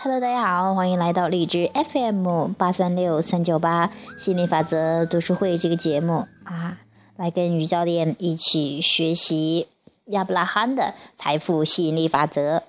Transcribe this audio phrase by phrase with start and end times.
[0.00, 6.78] Hello，大家好，欢迎来到荔枝 FM 八三六三九八心理法则读书会这个节目啊，
[7.16, 9.68] 来跟于教练一起学习
[10.06, 12.64] 亚伯拉罕的财富吸引力法则。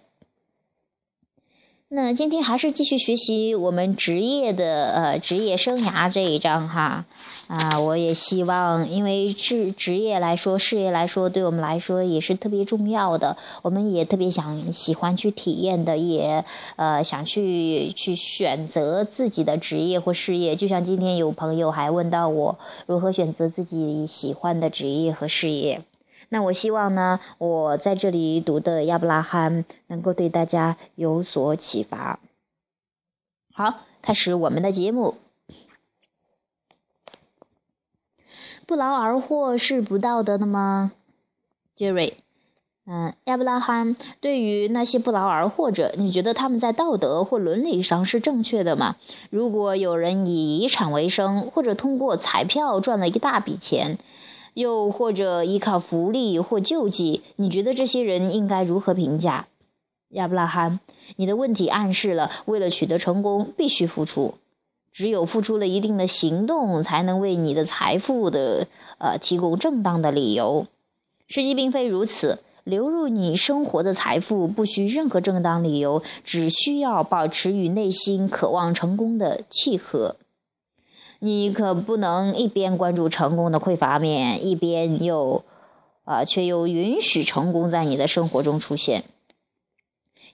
[1.91, 7.05] 那今天还是继续学习我们职业的呃职业生涯这一章哈
[7.47, 13.37] 啊，我也希望，因为职职业来说，事业来说，对我们来说也是特别重要的。
[13.63, 20.55] 我们也特别想喜欢去体验的，也呃想去去选择自己的职业或事业。
[20.55, 25.81] 就像今天有朋友还问到我如何选择自己喜欢的职业和事业。
[26.29, 32.19] 那我希望呢，我在这里读的亚伯拉罕能够对大家有所启发。
[33.51, 35.15] 好，开始我们的节目。
[38.67, 40.91] 不劳而获是不道德的吗？
[41.73, 42.17] 杰瑞，
[42.85, 48.97] 嗯，亚伯拉罕，对于那些不劳而获者，你觉得他们在道德或伦理上是正确的吗？
[49.31, 53.97] 如果有人以遗产为生，或者通过彩票赚了一大笔钱。
[54.59, 59.47] 又或者依靠福利或救济，你觉得这些人应该如何评价？
[60.09, 60.81] 亚伯拉罕，
[61.15, 64.33] 你的问题暗示了，为了取得成功，必须付出。
[64.91, 70.67] 只有付出了一定的行动，才能为你的财富的呃提供正当的理由。
[71.29, 80.17] 实际并非如此，流入你生活的财富不需任何正当理由，只需要保持与内心渴望成功的契合。
[81.19, 85.43] 你可不能一边关注成功的匮乏面，一边又，
[86.05, 89.03] 啊，却又允许成功在你的生活中出现。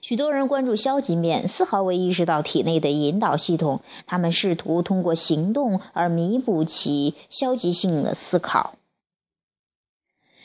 [0.00, 3.80] 许多人关注消极面，丝毫未意识到体内的引导系统。
[4.06, 8.74] 他们试图通过行动而弥补其消极性的思考。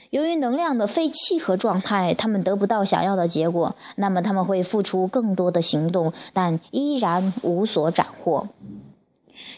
[0.09, 3.75] 由于能量的非契合状态，他们得不到想要的结果。
[3.95, 8.47] 那么他们会付出更多的行动，但依然无所斩获。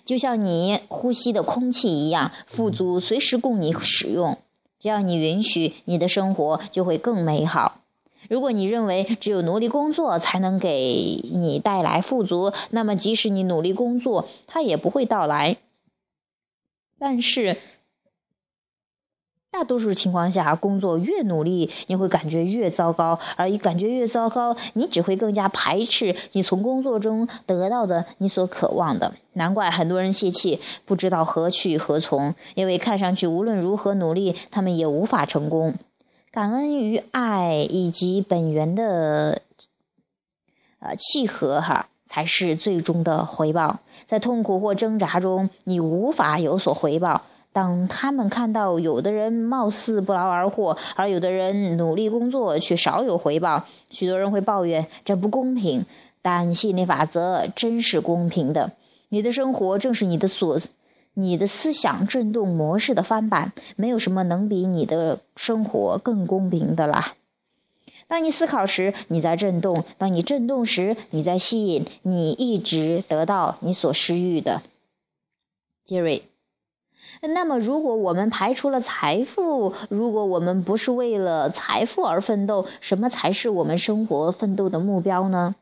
[0.05, 4.37] 就像你呼吸的空气一样，富足随时供你使用。
[4.79, 7.79] 只要你允许，你的生活就会更美好。
[8.29, 10.73] 如果你认为只有努力工作才能给
[11.33, 15.57] 你带来富足，那么即使你努力工作，它也不会到来。
[16.99, 17.57] 但是。
[19.53, 29.13] 大多数情况下，工作越努力，你会感觉越糟糕，而一感觉越糟糕，你只会更加排斥你从工作中得到的你所渴望的。
[29.33, 35.75] 难怪很多人泄气，不知道何去何从，因为看上去无论如何努力，他们也无法成功。
[36.31, 39.43] 感恩与爱以及本源的
[40.79, 43.81] 呃契合，哈，才是最终的回报。
[44.07, 47.21] 在痛苦或挣扎中，你无法有所回报。
[47.53, 55.85] 当他们看到有的人貌似不劳而获，而有的人努力工作却少有回报，许多人会抱怨这不公平。
[56.23, 58.71] 但心理法则真是公平的。
[59.09, 60.57] 你的生活正是你的所，
[61.13, 63.51] 你的思想振动模式的翻版。
[63.75, 67.13] 没有什么能比你的生活更公平的啦。
[68.07, 71.85] 当你思考时，你在震动；当你震动时，你在吸引。
[72.01, 74.61] 你一直得到你所失欲的，
[75.85, 76.23] 杰瑞。
[77.29, 85.55] 那么，如果我们排除了财富，如果我们不是为了财富而奋斗，什么才是我们生活奋斗的目标呢？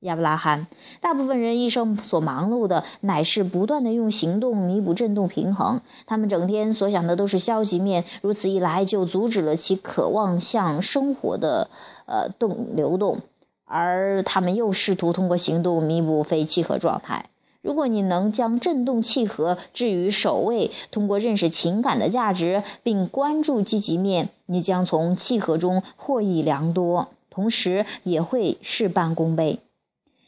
[0.00, 0.66] 亚伯拉罕，
[1.00, 5.80] 大部分人一生所忙碌的，乃是不断的用行动弥补振动平衡。
[6.06, 11.68] 他们整天所想的都是消极面，如此一来，就阻止了其渴望向生活的
[12.06, 13.20] 呃动流动，
[13.64, 17.26] 而他们又试图通过行动弥补非契合状态。
[17.62, 29.60] 如果你能将振动契合置于首位，通过认识情感的价值并关注积极面，你将从契合中获益良多，同时也会事半功倍。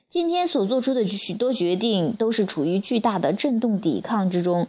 [0.08, 4.68] 今天所做出的许多决定都是处于巨大的振动抵抗之中，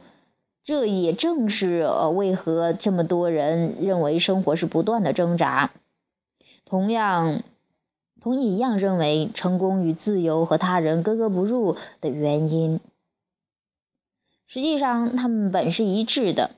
[0.64, 5.70] 这也正是呃为何这么多人认为生活是不断的挣扎。
[6.66, 7.44] 同样。
[8.26, 12.80] 同一样认为成功与自由和他人格格不入的原因，
[14.48, 16.50] 实际上他们本是一致的。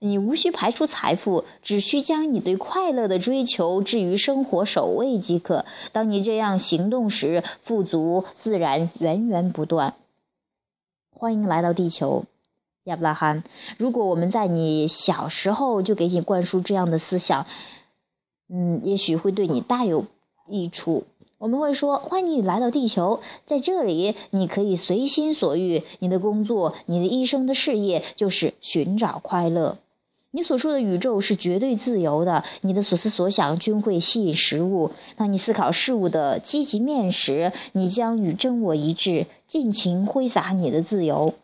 [0.00, 5.64] 你无需排除财富，只需将你对快乐的追求置于生活首位即可。
[5.92, 9.94] 当你这样行动时，富足自然源源不断。
[11.12, 12.24] 欢迎来到地球，
[12.82, 13.44] 亚伯拉罕。
[13.78, 17.46] 如果我们在你小时候就给你灌输这样的思想，
[18.48, 20.04] 嗯，也许会对你大有。
[20.52, 21.04] 益处，
[21.38, 25.82] 我们会说欢迎你来到地球，在这里你可以随心所欲。
[25.98, 29.78] 你的工作，你的一生的事业就是寻找快乐。
[30.34, 34.92] 你所说的宇宙是绝对自由的，你的所思所想均会吸引食物。
[35.14, 41.34] 当你思考事物的积极面时，你将与真我一致，尽情挥洒你的自由。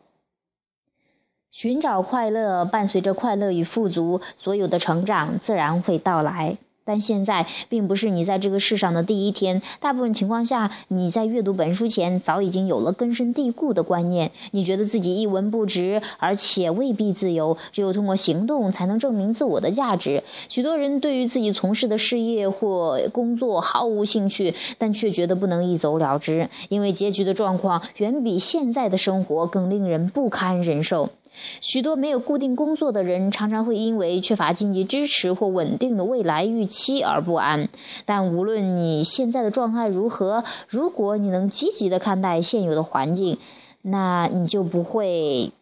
[1.51, 6.57] 寻找快乐，伴随着快乐与富足，所有的成长自然会到来。
[6.89, 9.61] 但现在并不是你在这个世上的第一天。
[9.79, 14.31] 大部分情况下，你在阅读本书前早已经有了根深蒂固的观念。
[14.53, 17.59] 你觉得自己一文不值，而且未必自由。
[17.73, 20.23] 只有通过行动才能证明自我的价值。
[20.49, 31.11] 许多人对于自己从事的事业或工作毫无兴趣，但却觉得不能一走了之，因为结局的状况远比现在的生活更令人不堪忍受。
[31.61, 37.69] 许多没有固定工作的人，常常会因为缺乏经济支持或稳定的未来预期而不安。
[38.05, 43.39] 但无论你现在的状态如何，如果你能积极的看待现有的环境，
[43.83, 45.53] 那你就不会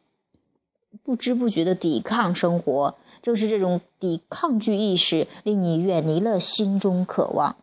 [1.02, 2.94] 不知不觉的抵抗生活。
[3.22, 7.56] 正是这种抵抗拒意识，令你远离了心中渴望。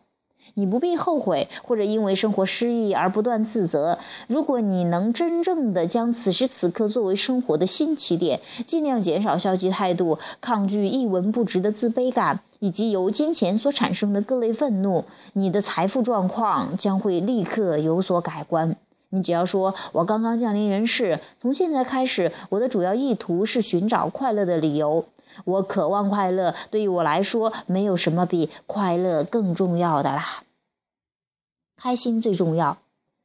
[0.54, 3.98] 你不必后悔，或者因为生活失意而不断自责。
[4.28, 18.76] 如果你能真正的将此时此刻作为生活的新起点，尽量减少消极态度，抗拒一文不值的自卑感，以及由金钱所产生的各类愤怒，你的财富状况将会立刻有所改观。
[19.14, 25.06] 你只要说：“我刚刚降临人世，从现在开始，我的主要意图是寻找快乐的理由。
[25.44, 30.42] 我渴望快乐，对于我来说，没有什么比快乐更重要的啦。”
[31.80, 32.78] 开心最重要，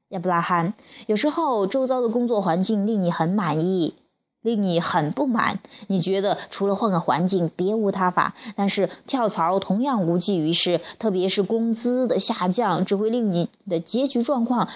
[0.10, 0.74] 亚伯拉罕。
[1.08, 3.96] 有时候，周遭的工作环境令你很满意，
[4.42, 5.60] 令你很不满。
[5.88, 8.36] 你觉得除了换个环境，别无他法。
[8.56, 14.68] 但是跳槽同样无济于事，特别是工资的下降，只会令你的结局状况、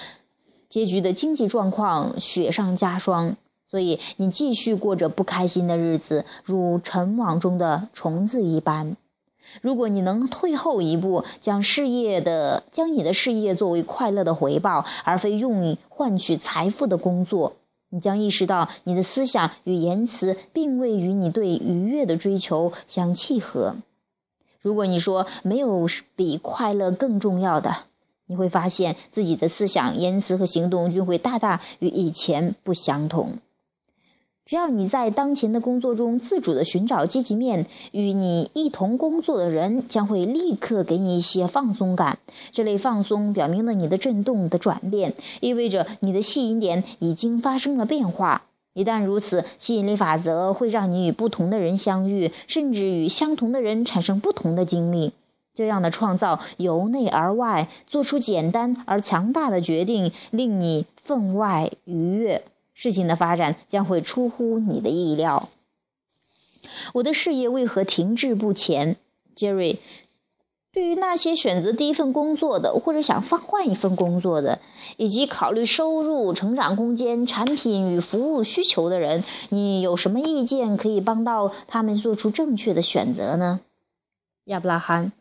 [0.73, 3.37] 结局的经济状况雪上加霜。
[3.69, 8.97] 所以，你继续过着不开心的日子，如尘网中的虫子一般。
[9.61, 17.53] 如果你能退后一步，将事业的将你的事业作为快乐的回报，而非用以换取财富的工作，
[17.89, 23.75] 你将意识到你的思想与言辞并未与你对愉悦的追求相契合。
[24.59, 27.83] 如果你说没有比快乐更重要的，
[28.27, 33.39] 你会发现自己的思想、言辞和行动均会大大与以前不相同。
[34.45, 42.19] 只要你在当前的工作中自主的寻找积极面，与你一同工作的人将会立刻给你一些放松感。
[42.51, 48.43] 这类放松表明了你的振动的转变，意味着你的吸引点已经发生了变化。
[48.73, 55.13] 一旦如此，吸引力法则会让你与不同的人相遇，甚至与相同的人产生不同的经历。
[55.53, 62.43] 这样的创造由内而外，做出简单而强大的决定，令你分外愉悦。
[62.73, 65.49] 事情的发展将会出乎你的意料。
[66.93, 68.95] 我的事业为何停滞不前
[69.35, 69.77] ，Jerry？
[70.71, 74.59] 对于那些选择第一份工作的，或者想换换一份工作的，
[74.97, 83.59] 以及考虑收入、成长空间、产品与服务需求的人，你有什么意见可以帮到他们做出正确的选择呢？
[84.45, 85.11] 亚伯拉罕，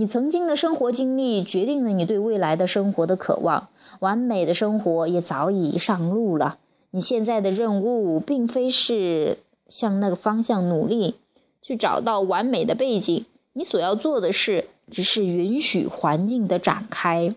[0.00, 3.68] 你曾经的生活经历决定了你对未来的生活的渴望，
[3.98, 6.56] 完美的生活也早已上路了。
[6.90, 9.36] 你现在的任务并非是
[9.68, 11.16] 向那个方向努力，
[11.60, 13.26] 去找到完美的背景。
[13.52, 17.34] 你所要做的事，只是允许环境的展开，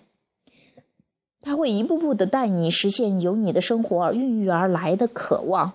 [1.41, 5.73] 它会一步步的带你实现由你的生活而孕育而来的渴望。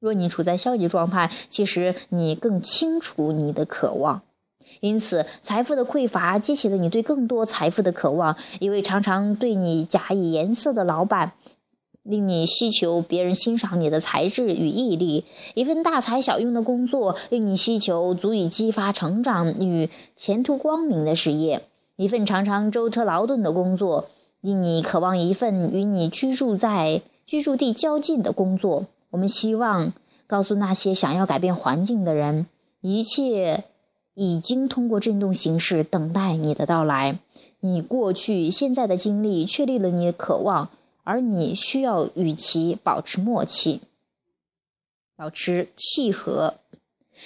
[0.00, 4.22] 若你处在消极状态，其实你更清楚你的渴望。
[4.80, 8.36] 因此，财富的匮乏激起了你对更多财富的渴望。
[8.60, 11.32] 一位常常对你假以颜色的老板。
[12.04, 15.22] 令你希求别人欣赏你的才智与毅力；
[15.54, 21.60] 一份大材小用的工作，令你希求足以激发成长与前途光明的事业；
[21.94, 24.08] 一份常常舟车劳顿的工作，
[24.40, 28.86] 令你渴望一份与你居住在居住地较近的工作。
[29.10, 29.92] 我们希望
[30.26, 32.48] 告诉那些想要改变环境的人，
[32.80, 33.62] 一切
[34.14, 37.18] 已经通过振动形式等待你的到来。
[37.60, 40.68] 你过去、现在的经历确立了你的渴望。
[41.04, 43.80] 而你需要与其保持默契，
[45.16, 46.54] 保持契合，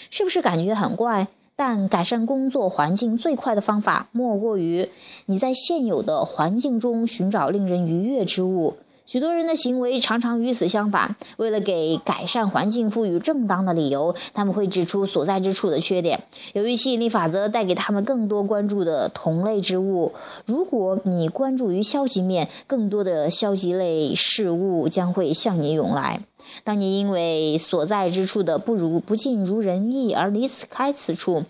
[0.09, 1.29] 是不是感觉很怪？
[1.57, 4.89] 但改善工作环境最快的方法，莫过于
[5.27, 8.79] 你在现有的环境中寻找令人愉悦之物。
[9.07, 11.17] 许多人的行为常常与此相反。
[11.37, 16.25] 为了给改善环境赋予正当的理由，他们会指出所在之处的缺点。
[16.53, 20.13] 由于吸引力法则带给他们更多关注的同类之物，
[20.45, 26.21] 如果你关注于消极面，更多的消极类事物将会向你涌来。
[26.65, 31.45] 当你因为所在之处的不如不尽如人意而离此开此处，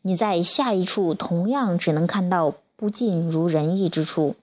[0.00, 4.34] 你在下一处同样只能看到不尽如人意之处。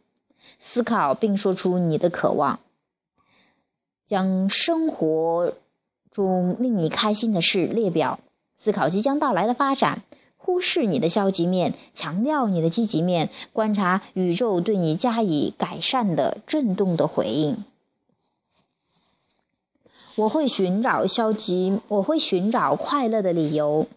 [0.63, 2.59] 思考并说出你的渴望，
[4.05, 5.53] 将生活
[6.11, 8.19] 中令你开心的事列表。
[8.55, 10.03] 思考即将到来的发展，
[10.37, 13.31] 忽视你的消极面，强调你的积极面。
[13.51, 17.65] 观察宇宙对你加以改善的震动的回应。
[20.17, 23.87] 我会寻找消极，我会寻找快乐的理由。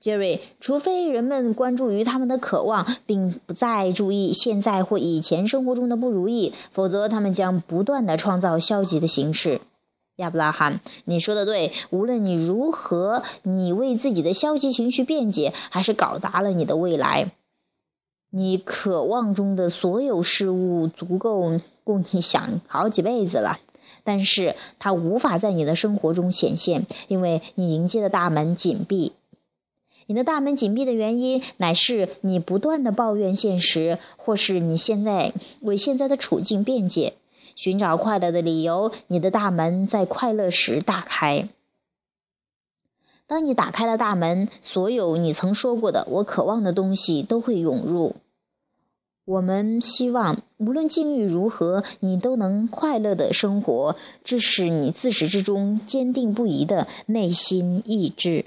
[0.00, 9.60] Jerry，除非人们关注于他们的渴望，并不再注意现在或以前生活中的不如意，否则他们将不断的创造消极的形式。
[10.16, 11.72] 亚伯拉罕，你说的对。
[11.90, 17.30] 无论你如何，你为自己的消极情绪辩解，还是搞砸了你的未来。
[18.30, 23.58] 你渴望中的所有事物足够供你想好几辈子了，
[24.04, 29.12] 但是它无法在你的生活中显现，因为你迎接的大门紧闭。
[30.08, 35.32] 你的大门紧闭的原因，乃是你不断的抱怨现实，或是你现在
[35.62, 37.14] 为现在的处境辩解，
[37.56, 38.92] 寻找快乐的理由。
[39.08, 41.48] 你的大门在快乐时大开。
[43.26, 48.14] 当你打开了大门，所有你曾说过的“我渴望”的东西都会涌入。
[49.24, 53.96] 我们希望，无论境遇如何，你都能快乐的生活。
[54.22, 58.44] 这是你自始至终坚定不移的内心意志。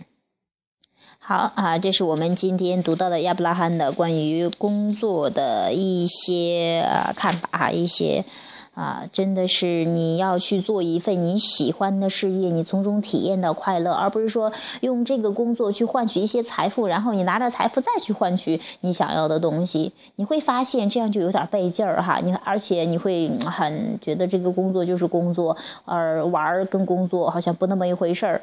[1.30, 6.84] 好啊，这是我们今天读到的亚伯拉罕的关于工作的一些
[7.16, 8.26] 看法哈，一些
[8.74, 25.56] 啊，真的是你要去做一份你喜欢的事业，你从中体验到快乐，而不是说用这个工作去换取一些财富，然后你拿着财富再去换取你想要的东西，你会发现这样就有点费劲儿哈，你而且你会 很觉得这个工作就是工作，
[25.86, 28.42] 而玩儿跟工作好像不那么一回事儿。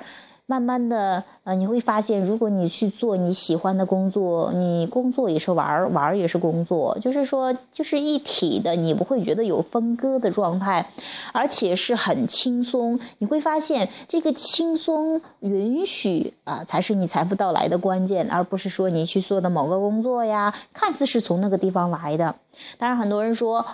[0.48, 10.88] 慢慢的，呃，你会发现，如果你去做你喜欢的工作，你工作也是玩儿，玩儿也是工作，就是说，就是一体的，你不会觉得有分割的状态，
[11.32, 13.00] 而且是很轻松。
[13.18, 22.36] 你会发现，这个轻松允许啊，才是你财富到来的关键，而不是说你去做的某个工作呀，看似是从那个地方来的。
[22.78, 23.66] 当然，很多人说。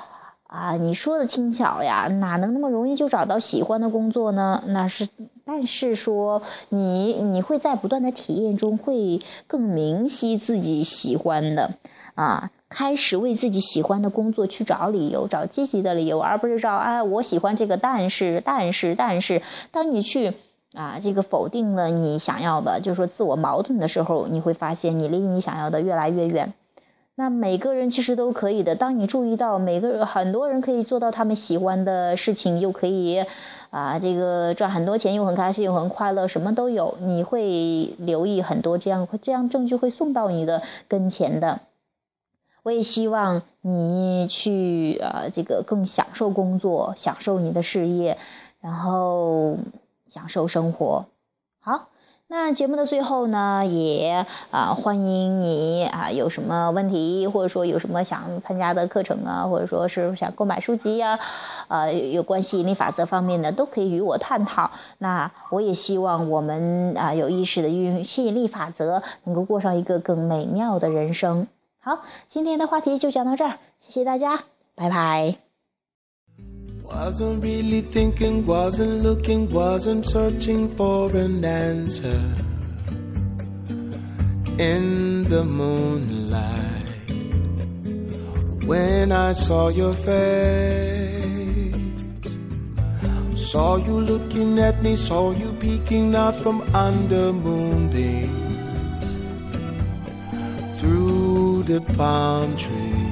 [0.47, 4.63] 啊，你说的轻巧呀，哪能那么容易就找到喜欢的工作呢？
[4.67, 5.09] 那是，
[5.45, 11.75] 但是说你你会在不断的体验中会更明晰自己喜欢的，
[12.15, 20.35] 啊，开始为自己喜欢的工作去找理由，找积极的理由，而不是找啊我喜欢这个，但是但是但是，当你去
[20.75, 26.55] 啊这个否定了你想要的，就是说自我矛盾的时候，你会发现你离你想要的越来越远。
[27.15, 28.75] 那每个人其实都可以的。
[28.75, 33.23] 当你注意到每个人很多人可以做到他们喜欢的事情，又可以
[33.71, 36.97] 啊，这个赚很多钱，又很开心，又很快乐，什么都有。
[37.01, 41.61] 你会留意很多这样这样证据会送到你的跟前的。
[42.63, 48.17] 我也希望你去啊，这个更享受工作，享受你的事业，
[48.61, 49.59] 然后
[50.09, 51.05] 享受生活。
[51.61, 51.89] 好。
[52.35, 61.21] 那节目的最后呢，也啊欢迎你啊有什么问题，或者说有什么想参加的课程啊，或者说是想购买书籍呀，
[61.69, 64.71] 呃有关吸引力法则方面的，都可以与我探讨。
[64.97, 71.47] 那我也希望我们啊有意识的运用吸引力法则，能够过上一个更美妙的人生。
[71.81, 71.99] 好，
[72.29, 74.43] 今天的话题就讲到这儿，谢谢大家，
[74.75, 75.52] 拜拜。
[76.83, 82.21] Wasn't really thinking, wasn't looking, wasn't searching for an answer.
[84.59, 86.89] In the moonlight,
[88.67, 91.73] when I saw your face,
[93.35, 98.43] saw you looking at me, saw you peeking out from under moonbeams
[100.81, 103.12] through the palm trees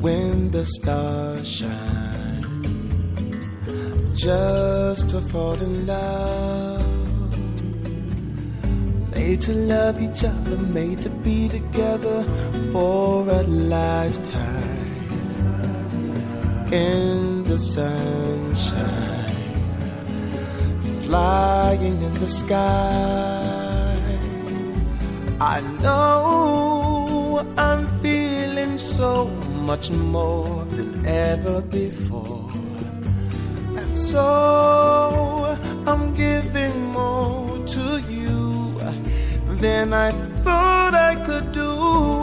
[0.00, 2.10] when the stars shine.
[4.14, 6.86] Just to fall in love.
[9.14, 12.24] Made to love each other made to be together
[12.72, 14.68] for a lifetime.
[16.72, 19.20] In the sunshine.
[21.02, 24.00] Flying in the sky.
[25.40, 29.26] I know I'm feeling so
[29.60, 32.50] much more than ever before.
[33.76, 38.80] And so I'm giving more to you
[39.60, 40.12] than I
[40.42, 42.19] thought I could do.